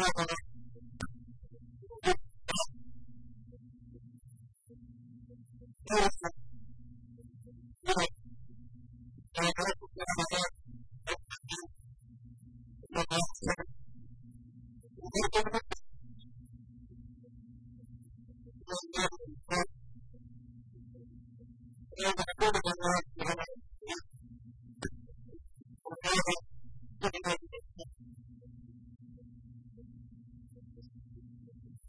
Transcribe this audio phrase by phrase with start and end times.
[0.00, 0.49] hours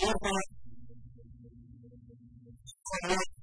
[0.00, 0.16] Thank
[3.10, 3.39] you.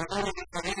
[0.00, 0.32] وقال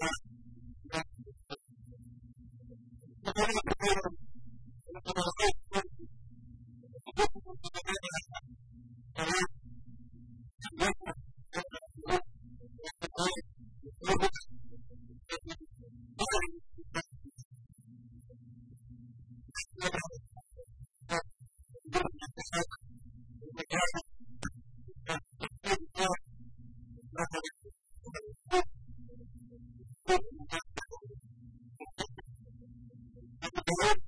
[0.00, 0.27] Thank you.
[33.68, 33.98] Thank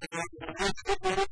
[0.00, 1.29] Thank you.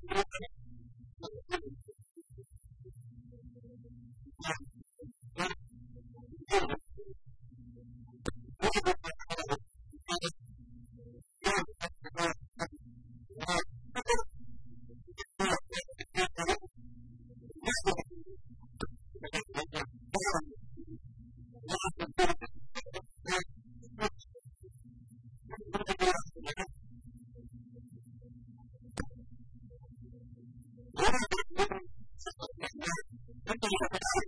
[33.68, 34.27] 这里。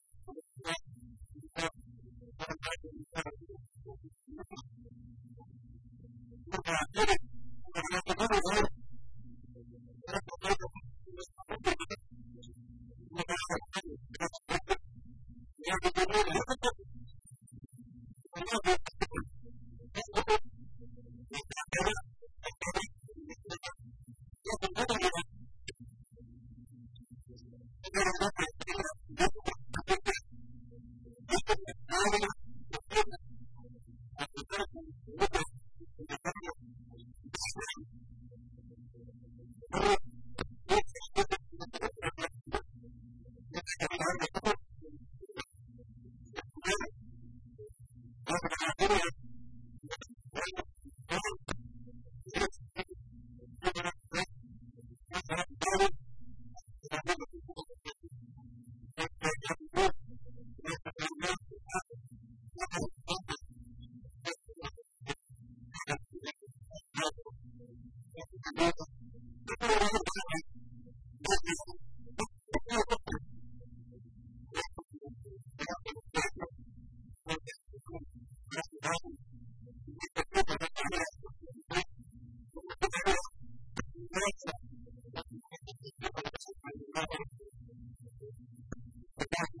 [89.21, 89.49] Thank